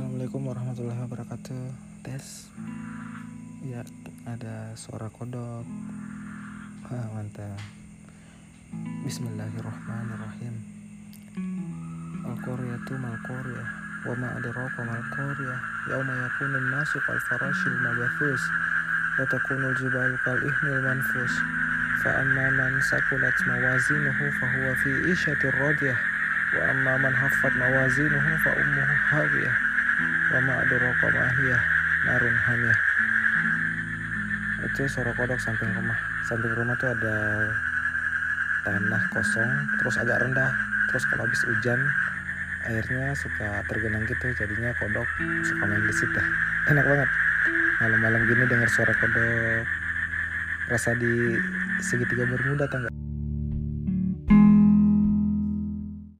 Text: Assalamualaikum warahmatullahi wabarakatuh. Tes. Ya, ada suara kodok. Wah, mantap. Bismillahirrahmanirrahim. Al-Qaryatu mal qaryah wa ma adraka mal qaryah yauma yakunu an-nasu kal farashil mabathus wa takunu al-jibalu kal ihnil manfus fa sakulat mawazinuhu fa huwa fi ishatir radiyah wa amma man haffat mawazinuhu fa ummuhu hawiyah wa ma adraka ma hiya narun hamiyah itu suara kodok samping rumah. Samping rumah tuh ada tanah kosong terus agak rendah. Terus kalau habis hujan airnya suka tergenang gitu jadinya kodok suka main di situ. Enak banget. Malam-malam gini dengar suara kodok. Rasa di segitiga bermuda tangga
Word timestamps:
Assalamualaikum 0.00 0.48
warahmatullahi 0.48 0.96
wabarakatuh. 1.04 1.60
Tes. 2.00 2.48
Ya, 3.60 3.84
ada 4.24 4.72
suara 4.72 5.12
kodok. 5.12 5.68
Wah, 6.88 7.06
mantap. 7.12 7.60
Bismillahirrahmanirrahim. 9.04 10.56
Al-Qaryatu 12.32 12.96
mal 12.96 13.12
qaryah 13.28 13.68
wa 14.08 14.16
ma 14.16 14.40
adraka 14.40 14.80
mal 14.88 15.04
qaryah 15.12 15.60
yauma 15.92 16.16
yakunu 16.16 16.56
an-nasu 16.56 16.96
kal 17.04 17.20
farashil 17.28 17.76
mabathus 17.84 18.40
wa 19.20 19.28
takunu 19.28 19.68
al-jibalu 19.68 20.16
kal 20.24 20.40
ihnil 20.40 20.80
manfus 20.80 21.34
fa 22.00 22.24
sakulat 22.88 23.36
mawazinuhu 23.44 24.24
fa 24.32 24.46
huwa 24.48 24.72
fi 24.80 25.12
ishatir 25.12 25.52
radiyah 25.60 26.00
wa 26.56 26.72
amma 26.72 26.96
man 27.04 27.12
haffat 27.12 27.52
mawazinuhu 30.40 30.40
fa 30.40 30.40
ummuhu 30.40 30.40
hawiyah 30.40 30.40
wa 30.40 30.40
ma 30.40 30.52
adraka 30.64 31.06
ma 31.10 31.24
hiya 31.36 31.58
narun 32.06 32.36
hamiyah 32.48 32.80
itu 34.60 34.84
suara 34.86 35.16
kodok 35.16 35.40
samping 35.40 35.72
rumah. 35.72 35.96
Samping 36.28 36.52
rumah 36.52 36.76
tuh 36.76 36.92
ada 36.92 37.48
tanah 38.68 39.02
kosong 39.08 39.50
terus 39.80 39.96
agak 39.96 40.20
rendah. 40.20 40.52
Terus 40.92 41.04
kalau 41.08 41.24
habis 41.24 41.42
hujan 41.48 41.80
airnya 42.68 43.16
suka 43.16 43.64
tergenang 43.72 44.04
gitu 44.04 44.26
jadinya 44.36 44.76
kodok 44.76 45.08
suka 45.48 45.64
main 45.64 45.80
di 45.80 45.94
situ. 45.96 46.20
Enak 46.68 46.84
banget. 46.84 47.08
Malam-malam 47.80 48.20
gini 48.28 48.44
dengar 48.46 48.68
suara 48.68 48.92
kodok. 49.00 49.64
Rasa 50.68 50.92
di 50.94 51.40
segitiga 51.80 52.28
bermuda 52.28 52.68
tangga 52.68 52.99